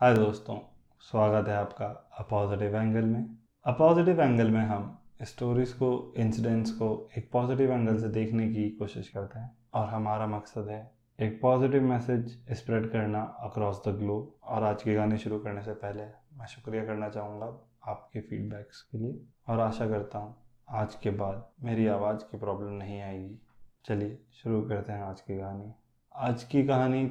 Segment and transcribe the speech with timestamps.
[0.00, 0.56] हाय दोस्तों,
[1.00, 1.86] स्वागत है आपका
[2.18, 6.88] अ पॉजिटिव एंगल में। अ पॉजिटिव एंगल में हम स्टोरीज को इंसिडेंट्स को
[7.18, 10.80] एक पॉजिटिव एंगल से देखने की कोशिश करते हैं और हमारा मकसद है
[11.18, 15.74] एक पॉजिटिव मैसेज स्प्रेड करना अक्रॉस द ग्लोब और आज के गाने शुरू करने से
[15.74, 16.04] पहले
[16.38, 17.46] मैं शुक्रिया करना चाहूँगा
[17.88, 19.18] आपके फीडबैक्स के लिए।
[19.48, 20.36] और आशा करता हूँ
[20.68, 23.38] आज के बाद मेरी आवाज़ की प्रॉब्लम नहीं आएगी।
[23.86, 25.72] चलिए, शुरू करते हैं आज की कहानी
[26.14, 27.06] आज की कहानी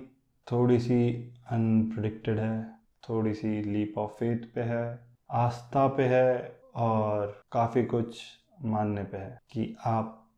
[0.48, 2.75] थोड़ी सी अनप्रडिक्टेड है।
[3.10, 5.00] थोड़ी सी लीप ऑफ़ फेथ पे है,
[5.32, 8.22] आस्था पे है और काफ़ी कुछ
[8.62, 10.30] मानने पे है कि आप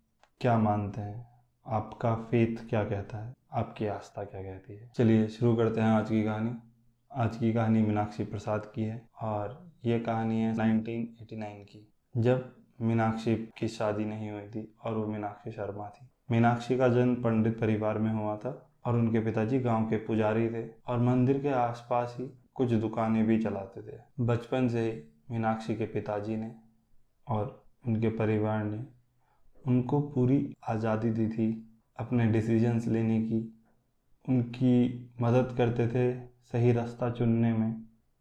[0.42, 1.28] क्या मानते हैं?
[1.68, 3.34] आपका फेथ क्या कहता है?
[3.54, 4.92] आपकी आस्था क्या कहती है?
[4.96, 6.56] चलिए शुरू करते हैं आज की कहानी।
[7.14, 13.36] आज की कहानी मीनाक्षी प्रसाद की है और ये कहानी है 1989 की। जब मीनाक्षी
[13.36, 17.98] की शादी नहीं हुई थी और वो मीनाक्षी शर्मा थी। मीनाक्षी का जन्म पंडित परिवार
[17.98, 22.26] में हुआ था और उनके पिताजी गाँव के पुजारी थे और मंदिर के आसपास ही
[22.58, 24.92] कुछ दुकानें भी चलाते थे। बचपन से ही
[25.32, 26.52] मीनाक्षी के पिताजी ने
[27.28, 28.84] और उनके परिवार ने
[29.66, 31.48] उनको पूरी आज़ादी दी थी
[32.00, 33.42] अपने डिसीजंस लेने की।
[34.26, 37.76] उनकी मदद करते थे, सही रास्ता चुनने में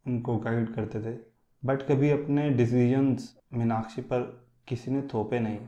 [0.07, 1.17] उनको गाइड करते थे।
[1.63, 4.21] बट कभी अपने डिसीजंस मीनाक्षी पर
[4.69, 5.59] किसी ने थोपे नहीं।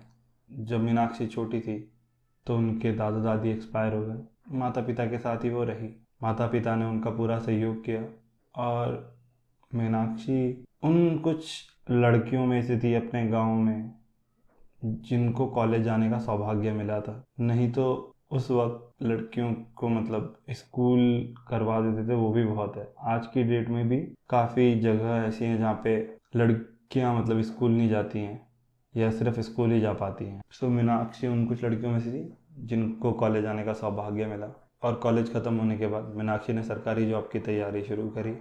[0.51, 1.79] जब मीनाक्षी छोटी थी
[2.47, 4.23] तो उनके दादा दादी एक्सपायर हो गए।
[4.59, 8.03] माता पिता के साथ ही वो रही। माता पिता ने उनका पूरा सहयोग किया।
[8.55, 9.17] और
[9.75, 13.91] मीनाक्षी उन कुछ लड़कियों में से थी अपने गाँव में,
[14.85, 21.35] जिनको कॉलेज जाने का सौभाग्य मिला था। नहीं तो उस वक्त लड़कियों को मतलब स्कूल
[21.49, 23.97] करवा देते थे, वो भी बहुत है। आज की डेट में भी
[24.31, 25.97] काफ़ी जगह ऐसी हैं जहाँ पे
[26.37, 28.41] लड़कियाँ मतलब स्कूल नहीं जाती हैं,
[28.95, 32.39] या सिर्फ़ स्कूल ही जा पाती हैं। सो मीनाक्षी उन कुछ लड़कियों में से थी,
[32.59, 37.09] जिनको कॉलेज जाने का सौभाग्य मिला। और कॉलेज ख़त्म होने के बाद मीनाक्षी ने सरकारी
[37.11, 38.35] जॉब की तैयारी शुरू करी।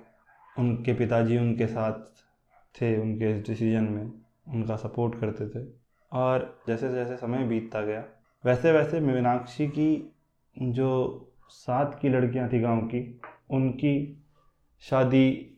[0.59, 2.23] उनके पिताजी उनके साथ
[2.75, 4.11] थे, उनके इस डिसीज़न में
[4.47, 5.65] उनका सपोर्ट करते थे।
[6.11, 8.03] और जैसे जैसे समय बीतता गया
[8.43, 10.13] वैसे वैसे मीनाक्षी की
[10.55, 10.89] जो
[11.49, 14.23] सात की लड़कियाँ थी गाँव की, उनकी
[14.83, 15.55] शादी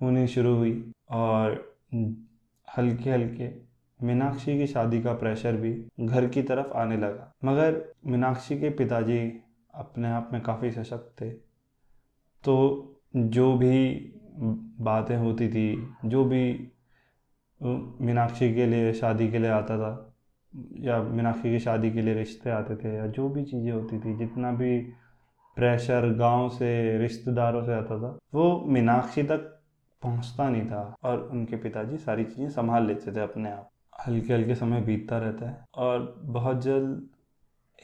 [0.00, 1.76] होनी शुरू हुई और
[2.68, 3.48] हल्के हल्के
[4.00, 9.18] मीनाक्षी की शादी का प्रेशर भी घर की तरफ़ आने लगा। मगर मीनाक्षी के पिताजी
[9.74, 11.30] अपने आप में काफ़ी सशक्त थे।
[12.44, 12.54] तो
[13.16, 13.94] जो भी
[14.80, 16.72] बातें होती थी, जो भी
[17.60, 20.14] मीनाक्षी के लिए शादी के लिए आता था,
[20.80, 24.16] या मीनाक्षी की शादी के लिए रिश्ते आते थे, या जो भी चीज़ें होती थी,
[24.16, 24.78] जितना भी
[25.56, 29.48] प्रेशर गाँव से, रिश्तेदारों से आता था, वो मीनाक्षी तक
[30.02, 33.68] पहुँचता नहीं था और उनके पिताजी सारी चीज़ें संभाल लेते थे अपने आप।
[34.06, 37.08] हल्के हल्के समय बीतता रहता है और बहुत जल्द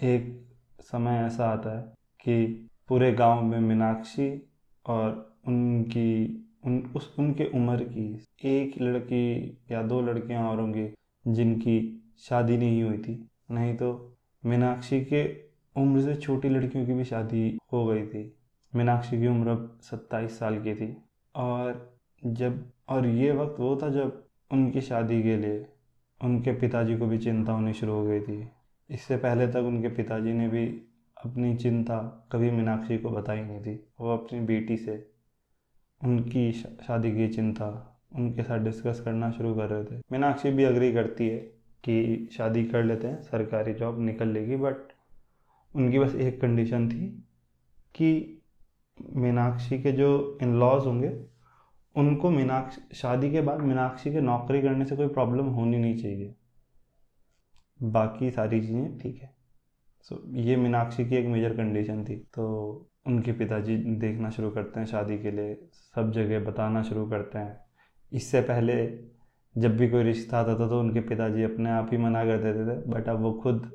[0.03, 0.48] एक
[0.81, 1.83] समय ऐसा आता है
[2.21, 4.53] कि पूरे गाँव में मीनाक्षी
[4.87, 10.89] और उनकी, उन, उस, उनके उम्र की एक लड़की या दो लड़कियाँ और होंगी
[11.29, 14.17] जिनकी शादी नहीं हुई थी। नहीं तो
[14.47, 15.35] मीनाक्षी के
[15.77, 18.37] उम्र से छोटी लड़कियों की भी शादी हो गई थी।
[18.75, 20.97] मीनाक्षी की उम्र अब सत्ताईस साल की थी।
[21.35, 25.67] और जब, और ये वक्त वो था जब उनकी शादी के लिए
[26.25, 28.49] उनके पिताजी को भी चिंता होनी शुरू हो गई थी।
[28.91, 30.67] इससे पहले तक उनके पिताजी ने भी
[31.25, 35.11] अपनी चिंता कभी मीनाक्षी को बताई नहीं थी। वो अपनी बेटी से
[36.05, 40.93] उनकी शादी की चिंता उनके साथ डिस्कस करना शुरू कर रहे थे। मीनाक्षी भी अग्री
[40.93, 41.39] करती है
[41.85, 44.93] कि शादी कर लेते हैं, सरकारी जॉब निकल लेगी बट
[45.75, 47.07] उनकी बस एक कंडीशन थी
[47.95, 48.43] कि
[49.17, 51.09] मीनाक्षी के जो इन लॉज होंगे,
[51.97, 56.35] उनको मीनाक्षी, शादी के बाद मीनाक्षी के नौकरी करने से कोई प्रॉब्लम होनी नहीं चाहिए।
[57.83, 59.35] बाकी सारी चीज़ें ठीक है।
[60.03, 64.81] सो so, ये मीनाक्षी की एक मेजर कंडीशन थी। तो उनके पिताजी देखना शुरू करते
[64.81, 67.61] हैं शादी के लिए सब जगह बताना शुरू करते हैं।
[68.13, 68.99] इससे पहले
[69.59, 72.39] जब भी कोई रिश्ता आता था था तो उनके पिताजी अपने आप ही मना कर
[72.39, 73.73] देते थे बट अब वो खुद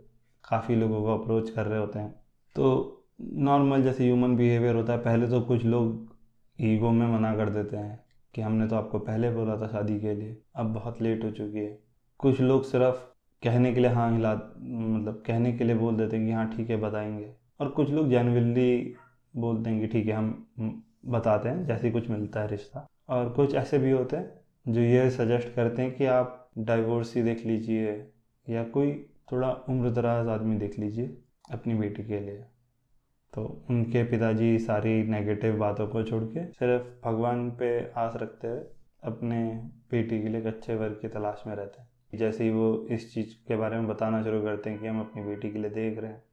[0.50, 2.12] काफ़ी लोगों को अप्रोच कर रहे होते हैं।
[2.56, 6.16] तो नॉर्मल जैसे ह्यूमन बिहेवियर होता है पहले तो कुछ लोग
[6.62, 10.14] ईगो में मना कर देते हैं कि हमने तो आपको पहले बोला था शादी के
[10.14, 11.80] लिए अब बहुत लेट हो चुकी है।
[12.20, 13.13] कुछ लोग सिर्फ़
[13.44, 16.70] कहने के लिए हाँ हिला मतलब कहने के लिए बोल देते हैं कि हाँ ठीक
[16.70, 18.96] है, बताएँगे। और कुछ लोग जेनविनली
[19.36, 23.56] बोलते हैं कि, ठीक है, हम बताते हैं, जैसे कुछ मिलता है रिश्ता। और कुछ
[23.56, 27.92] ऐसे भी होते हैं जो ये सजेस्ट करते हैं कि आप डाइवोर्स ही देख लीजिए,
[28.48, 28.92] या कोई
[29.32, 31.18] थोड़ा उम्र दराज आदमी देख लीजिए
[31.52, 32.44] अपनी बेटी के लिए।
[33.34, 38.60] तो उनके पिताजी सारी नेगेटिव बातों को छोड़ के सिर्फ़ भगवान पे आस रखते हुए
[39.04, 39.44] अपने
[39.92, 43.14] बेटी के लिए एक अच्छे वर्ग की तलाश में रहते हैं। जैसे ही वो इस
[43.14, 46.00] चीज़ के बारे में बताना शुरू करते हैं कि हम अपनी बेटी के लिए देख
[46.00, 46.24] रहे हैं।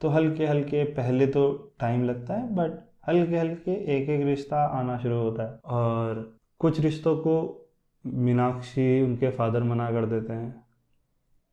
[0.00, 2.72] तो हल्के हल्के पहले तो टाइम लगता है, बट
[3.08, 7.34] हल्के हल्के एक एक रिश्ता आना शुरू होता है। और कुछ रिश्तों को
[8.04, 10.64] मीनाक्षी उनके फादर मना कर देते हैं,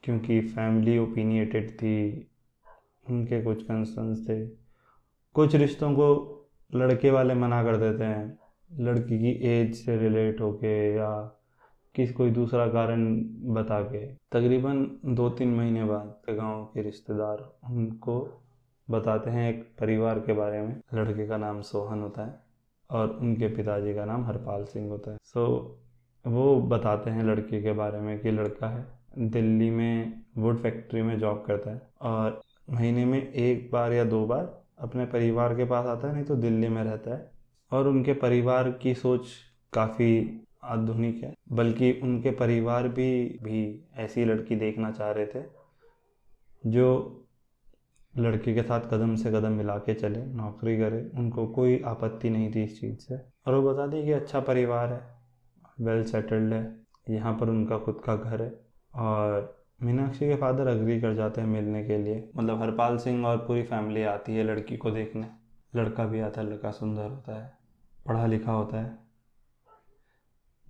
[0.04, 2.28] क्योंकि फैमिली ओपिनिएटेड थी,
[3.10, 4.46] उनके कुछ कंसर्न्स थे।
[5.36, 6.08] कुछ रिश्तों को
[6.76, 8.40] लड़के वाले मना कर देते हैं,
[8.72, 11.38] लड़की की एज से रिलेट होके या
[11.96, 13.06] किस कोई दूसरा कारण
[13.54, 18.20] बता के। तकरीबन दो तीन महीने बाद गाँव के रिश्तेदार उनको
[18.88, 22.40] बताते हैं एक परिवार के बारे में। लड़के का नाम सोहन होता है
[22.90, 25.46] और उनके पिताजी का नाम हरपाल सिंह होता है। सो
[26.26, 28.86] so, वो बताते हैं लड़के के बारे में कि लड़का है
[29.18, 34.26] दिल्ली में वुड फैक्ट्री में जॉब करता है और महीने में एक बार या दो
[34.26, 37.32] बार अपने परिवार के पास आता है नहीं तो दिल्ली में रहता है।
[37.72, 39.28] और उनके परिवार की सोच
[39.74, 45.44] काफ़ी आधुनिक है। बल्कि उनके परिवार भी भी ऐसी लड़की देखना चाह रहे थे,
[46.66, 47.18] जो
[48.18, 52.52] लड़के के साथ कदम से कदम मिला के चले, नौकरी करे। उनको कोई आपत्ति नहीं
[52.56, 55.02] थी इस चीज़ से। और वो बता दी कि अच्छा परिवार है
[55.82, 56.78] वेल सेटल्ड है,
[57.10, 58.60] यहाँ पर उनका खुद का घर है।
[58.96, 63.38] और मीनाक्षी के फादर अग्री कर जाते हैं मिलने के लिए। मतलब हरपाल सिंह और
[63.38, 65.28] पूरी फैमिली आती है लड़की को देखने।
[65.76, 67.52] लड़का भी आता है, लड़का सुंदर होता है,
[68.08, 69.01] पढ़ा लिखा होता है।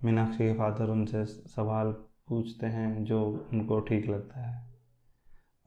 [0.04, 1.92] मीनाक्षी के फादर उनसे सवाल
[2.28, 3.22] पूछते हैं जो
[3.52, 4.60] उनको ठीक लगता है।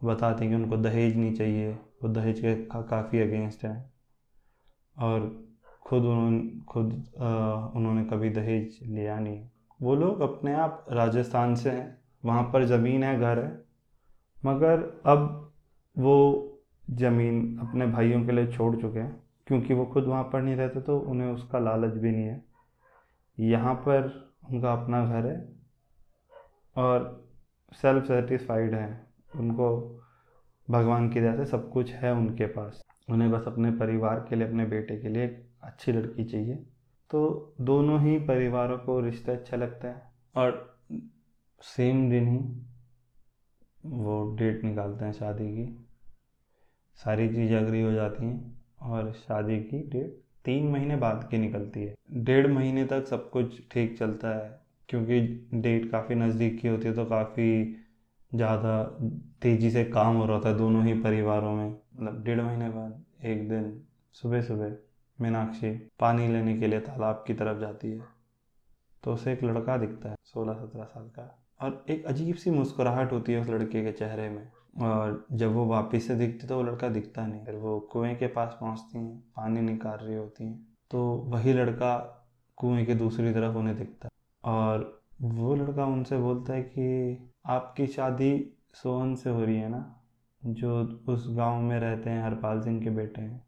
[0.01, 1.71] बताते हैं कि उनको दहेज नहीं चाहिए
[2.03, 3.93] वो दहेज के का काफ़ी अगेंस्ट हैं।
[4.97, 5.45] और
[5.83, 7.27] खुद उन्होंने खुद आ,
[7.75, 9.47] उन्होंने कभी दहेज लिया नहीं।
[9.81, 13.51] वो लोग अपने आप राजस्थान से हैं वहाँ पर ज़मीन है घर है।
[14.45, 15.53] मगर अब
[15.95, 16.15] वो
[16.91, 20.81] ज़मीन अपने भाइयों के लिए छोड़ चुके हैं क्योंकि वो खुद वहाँ पर नहीं रहते
[20.81, 22.43] तो उन्हें उसका लालच भी नहीं है।
[23.37, 24.07] यहाँ पर
[24.49, 25.37] उनका अपना घर है
[26.75, 27.27] और
[27.71, 29.05] सेल्फ सेटिस्फाइड है।
[29.35, 29.67] उनको
[30.67, 34.47] भगवान की दया से सब कुछ है उनके पास। उन्हें बस अपने परिवार के लिए,
[34.47, 36.55] अपने बेटे के लिए एक अच्छी लड़की चाहिए।
[37.09, 40.01] तो दोनों ही परिवारों को रिश्ते अच्छा लगते हैं
[40.35, 40.77] और
[41.61, 42.37] सेम दिन ही
[43.91, 45.65] वो डेट निकालते हैं शादी की।
[46.97, 51.83] सारी चीज़ें अग्री हो जाती हैं और शादी की डेट तीन महीने बाद की निकलती
[51.83, 54.59] है। डेढ़ महीने तक सब कुछ ठीक चलता है,
[54.89, 55.19] क्योंकि
[55.56, 57.75] डेट काफ़ी नज़दीक की होती है तो काफ़ी
[58.31, 58.81] ज़्यादा
[59.42, 63.47] तेज़ी से काम हो रहा था दोनों ही परिवारों में। मतलब डेढ़ महीने बाद, एक
[63.50, 63.81] दिन
[64.15, 64.75] सुबह सुबह
[65.19, 68.13] मीनाक्षी पानी लेने के लिए तालाब की तरफ़ जाती है
[69.03, 71.24] तो उसे एक लड़का दिखता है, सोलह सत्रह साल का।
[71.62, 75.66] और एक अजीब सी मुस्कुराहट होती है उस लड़के के चेहरे में। और जब वो
[75.66, 79.18] वापस से दिखती तो वो लड़का दिखता नहीं। फिर वो कुएँ के पास पहुँचती हैं
[79.36, 80.57] पानी निकाल रही होती हैं
[80.92, 81.95] तो वही लड़का
[82.57, 87.88] कुएँ के दूसरी तरफ़ उन्हें दिखता। है और वो लड़का उनसे बोलता है कि आपकी
[87.88, 88.31] शादी
[88.74, 89.83] सोहन से हो रही है ना?
[90.44, 93.42] जो उस गाँव में रहते हैं हरपाल सिंह के बेटे हैं।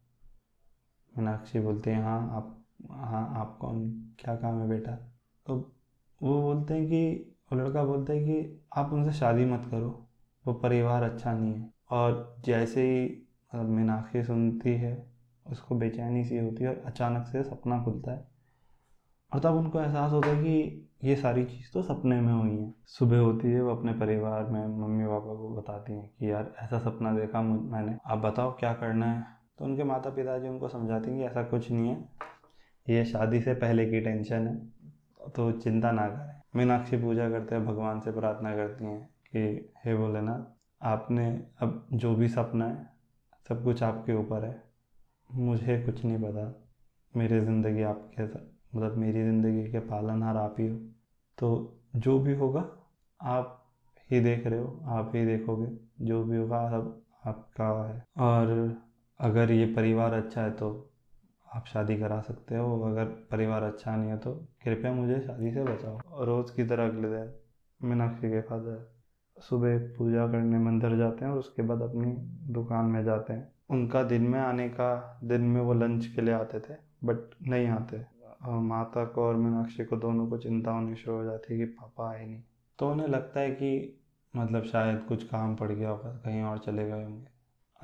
[1.12, 2.54] मीनाक्षी बोलते हैं हाँ आप
[2.90, 3.88] हाँ आप कौन?
[4.20, 4.92] क्या काम है बेटा?
[5.46, 5.56] तो
[6.20, 10.07] वो बोलते हैं कि वो लड़का बोलता है कि आप उनसे शादी मत करो।
[10.46, 15.06] वो परिवार अच्छा नहीं है। और जैसे ही मतलब मीनाक्षी सुनती है,
[15.50, 18.28] उसको बेचैनी सी होती है और अचानक से सपना खुलता है।
[19.34, 22.74] और तब उनको एहसास होता है कि ये सारी चीज़ तो सपने में हुई है।
[22.86, 26.78] सुबह होती है, वो अपने परिवार में मम्मी पापा को बताती हैं कि, यार, ऐसा
[26.78, 29.24] सपना देखा मैंने। आप बताओ, क्या करना है?
[29.58, 32.08] तो उनके माता पिता जी उनको समझाते हैं कि ऐसा कुछ नहीं है।
[32.88, 34.56] ये शादी से पहले की टेंशन है
[35.36, 39.94] तो चिंता ना करें। मीनाक्षी पूजा करते हैं, भगवान से प्रार्थना करती हैं। कि हे
[39.96, 41.28] भोलेनाथ आपने
[41.62, 42.86] अब जो भी सपना है,
[43.48, 44.62] सब कुछ आपके ऊपर है।
[45.30, 46.52] मुझे कुछ नहीं पता,
[47.14, 50.76] मेरी ज़िंदगी आपके मतलब मेरी ज़िंदगी के पालनहार आप ही हो।
[51.38, 52.64] तो जो भी होगा,
[53.20, 53.54] आप
[54.10, 55.66] ही देख रहे हो, आप ही देखोगे,
[56.00, 58.76] जो भी होगा सब आपका है। और
[59.20, 60.68] अगर ये परिवार अच्छा है तो
[61.46, 64.32] आप शादी करा सकते हो, अगर परिवार अच्छा नहीं है तो
[64.64, 67.32] कृपया मुझे शादी से बचाओ। रोज़ की तरह अगले दिन,
[67.80, 68.86] मीनाक्षी के फादर
[69.40, 72.12] सुबह पूजा करने मंदिर जाते हैं और उसके बाद अपनी
[72.52, 76.34] दुकान में जाते हैं। उनका दिन में आने का दिन में वो लंच के लिए
[76.34, 78.04] आते थे बट नहीं आते।
[78.44, 82.10] माता को और मीनाक्षी को दोनों को चिंता होनी शुरू हो जाती है कि पापा
[82.10, 82.42] आए नहीं।
[82.78, 84.00] तो उन्हें लगता है कि
[84.36, 87.28] मतलब शायद कुछ काम पड़ गया होगा, कहीं और चले गए होंगे।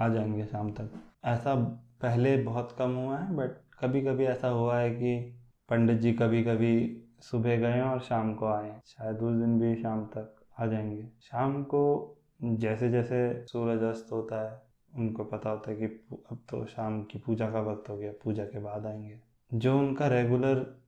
[0.01, 0.91] आ जाएँगे शाम तक।
[1.25, 1.55] ऐसा
[2.03, 6.43] पहले बहुत कम हुआ है बट कभी कभी ऐसा हुआ है कि पंडित जी कभी
[6.45, 11.09] कभी सुबह गए और शाम को आए। शायद उस दिन भी शाम तक। आ जाएँगे।
[11.21, 14.63] शाम को जैसे जैसे सूरज अस्त होता है,
[14.97, 15.85] उनको पता होता है कि
[16.31, 19.21] अब तो शाम की पूजा का वक्त हो गया, पूजा के बाद आएँगे।
[19.55, 20.81] जो उनका रेगुलर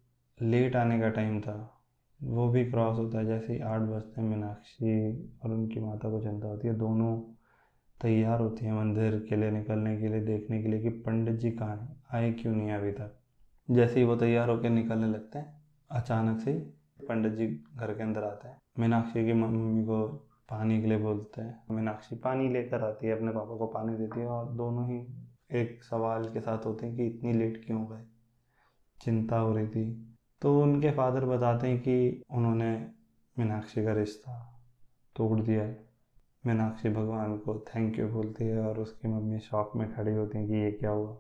[0.42, 1.82] लेट आने का टाइम था,
[2.23, 6.23] वो भी क्रॉस होता है। जैसे ही आठ बजते हैं, मीनाक्षी और उनकी माता को
[6.23, 7.20] चिंता होती है, दोनों
[8.02, 11.50] तैयार होती हैं मंदिर के लिए निकलने के लिए, देखने के लिए कि पंडित जी
[11.50, 13.16] कहाँ हैं, आए क्यों नहीं अभी तक।
[13.70, 16.75] जैसे ही वो तैयार होकर निकलने लगते हैं, अचानक से
[17.08, 20.08] पंडित जी घर के अंदर आते हैं। मीनाक्षी की मम्मी को
[20.50, 24.20] पानी के लिए बोलते हैं। मीनाक्षी पानी लेकर आती है, अपने पापा को पानी देती
[24.20, 25.06] है और दोनों ही
[25.52, 28.04] एक सवाल के साथ होते हैं कि इतनी लेट क्यों गए?
[29.00, 32.90] चिंता हो रही थी। तो उनके फादर बताते हैं कि उन्होंने
[33.38, 34.62] मीनाक्षी का रिश्ता
[35.16, 35.86] तोड़ दिया है।
[36.46, 40.46] मीनाक्षी भगवान को थैंक यू बोलती है और उसकी मम्मी शॉक में खड़ी होती हैं
[40.46, 41.18] कि ये क्या हुआ?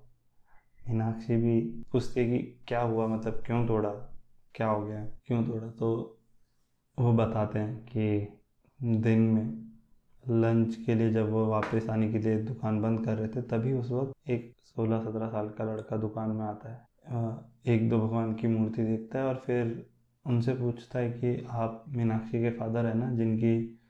[0.88, 3.06] मीनाक्षी भी पूछती है कि क्या हुआ?
[3.06, 4.15] मतलब क्यों तोड़ा?
[4.56, 5.04] क्या हो गया?
[5.26, 5.88] क्यों तोड़ा तो
[6.98, 8.28] वो बताते हैं कि
[8.80, 9.66] दिन में
[10.24, 13.72] लंच के लिए जब वो वापस आने के लिए दुकान बंद कर रहे थे, तभी
[13.72, 16.86] उस वक्त एक सोलह सत्रह साल का लड़का दुकान में आता है।
[17.74, 19.90] एक दो भगवान की मूर्ति देखता है और फिर
[20.26, 23.80] उनसे पूछता है कि आप मीनाक्षी के फादर हैं ना, जिनकी,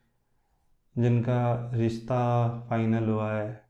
[0.99, 3.61] जिनका रिश्ता फाइनल हुआ है।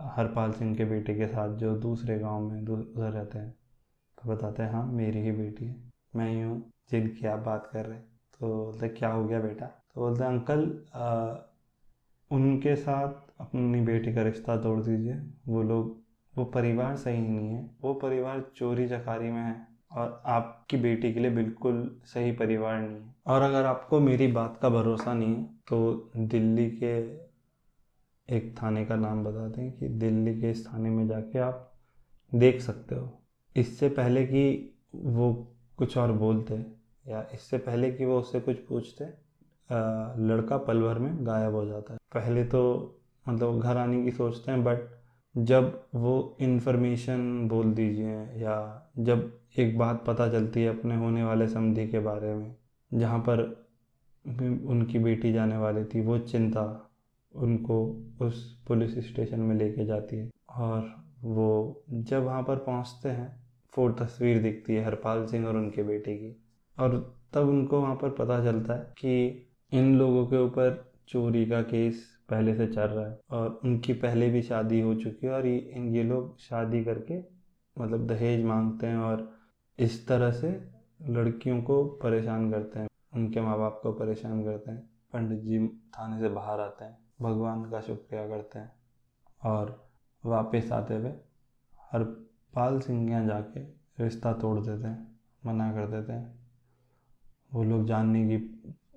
[0.00, 3.54] हरपाल सिंह के बेटे के साथ, जो दूसरे गाँव में उधर रहते हैं।
[4.24, 5.76] तो बताते हैं हाँ मेरी ही बेटी है
[6.16, 8.04] मैं ही हूँ जिनकी आप बात कर रहे हैं।
[8.40, 9.66] तो बोलते क्या हो गया बेटा?
[9.66, 10.62] तो बोलते अंकल
[10.94, 11.34] आ,
[12.30, 15.14] उनके साथ अपनी बेटी का रिश्ता तोड़ दीजिए।
[15.48, 15.96] वो लोग
[16.34, 19.56] वो परिवार सही नहीं है वो परिवार चोरी चकारी में है
[19.92, 24.58] और आपकी बेटी के लिए बिल्कुल सही परिवार नहीं है। और अगर आपको मेरी बात
[24.62, 26.94] का भरोसा नहीं है तो दिल्ली के
[28.28, 31.70] एक थाने का नाम बता दें कि दिल्ली के इस थाने में जाके आप
[32.32, 33.20] देख सकते हो।
[33.56, 34.44] इससे पहले कि
[34.94, 35.32] वो
[35.78, 36.54] कुछ और बोलते
[37.06, 39.04] या इससे पहले कि वो उससे कुछ पूछते
[40.20, 42.62] लड़का पल भर में गायब हो जाता है। पहले तो
[43.28, 44.88] मतलब घर आने की सोचते हैं बट
[45.34, 51.48] जब वो इन्फॉर्मेशन बोल दीजिए या जब एक बात पता चलती है अपने होने वाले
[51.48, 52.54] समझी के बारे में,
[52.92, 53.40] जहाँ पर
[54.24, 56.90] उनकी बेटी जाने वाली थी, वो चिंता
[57.34, 57.84] उनको
[58.20, 63.43] उस पुलिस स्टेशन में लेके जाती है। और वो जब वहाँ पर पहुँचते हैं
[63.74, 66.36] फोर तस्वीर दिखती है हरपाल सिंह और उनके बेटे की।
[66.78, 69.14] और तब उनको वहाँ पर पता चलता है कि
[69.72, 74.28] इन लोगों के ऊपर चोरी का केस पहले से चल रहा है और उनकी पहले
[74.30, 77.18] भी शादी हो चुकी है और ये ये लोग शादी करके
[77.76, 79.30] मतलब दहेज मांगते हैं और
[79.78, 80.48] इस तरह से
[81.02, 86.20] लड़कियों को परेशान करते हैं। उनके माँ बाप को परेशान करते हैं। पंडित जी थाने
[86.20, 88.72] से बाहर आते हैं। भगवान का शुक्रिया करते हैं
[89.42, 89.88] और
[90.24, 91.12] वापस आते हुए
[91.92, 92.24] हरपाल
[92.56, 93.60] सिंह यहाँ जाके
[94.00, 95.06] रिश्ता तोड़ देते हैं,
[95.46, 96.38] मना कर देते हैं।
[97.52, 98.38] वो लोग जानने की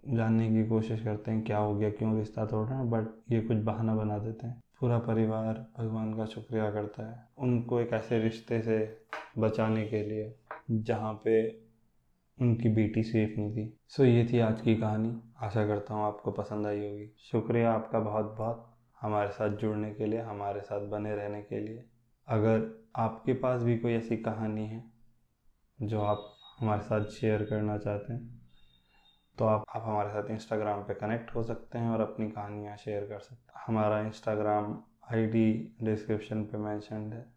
[0.08, 3.42] जानने की कोशिश करते हैं क्या हो गया, क्यों रिश्ता तोड़ रहे हैं बट ये
[3.42, 8.20] कुछ बहाना बना देते हैं। पूरा परिवार भगवान का शुक्रिया करता है उनको एक ऐसे
[8.20, 8.78] रिश्ते से
[9.38, 10.34] बचाने के लिए,
[10.72, 11.48] जहाँ पे
[12.38, 16.32] उनकी बेटी सेफ़ नहीं थी। सो ये थी आज की कहानी। आशा करता हूँ आपको
[16.32, 18.66] पसंद आई होगी। शुक्रिया आपका बहुत बहुत
[19.02, 21.84] हमारे साथ जुड़ने के लिए, हमारे साथ बने रहने के लिए।
[22.28, 22.60] अगर
[22.98, 24.92] आपके पास भी कोई ऐसी कहानी है
[25.82, 28.42] जो आप हमारे साथ शेयर करना चाहते हैं?
[29.38, 33.04] तो आप आप हमारे साथ इंस्टाग्राम पे कनेक्ट हो सकते हैं और अपनी कहानियाँ शेयर
[33.04, 37.34] कर सकते हैं। हमारा इंस्टाग्राम आईडी डिस्क्रिप्शन पे मैंशनड है।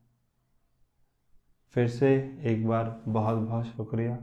[1.70, 4.18] फिर से एक बार बहुत बहुत शुक्रिया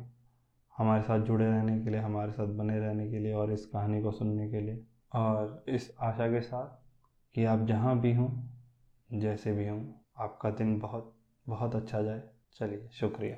[0.77, 4.01] हमारे साथ जुड़े रहने के लिए, हमारे साथ बने रहने के लिए और इस कहानी
[4.01, 6.67] को सुनने के लिए। और इस आशा के साथ
[7.36, 8.29] कि आप जहाँ भी हों,
[9.20, 9.86] जैसे भी हों,
[10.17, 11.16] आपका दिन बहुत
[11.48, 12.24] बहुत अच्छा जाए।
[12.54, 13.38] चलिए शुक्रिया।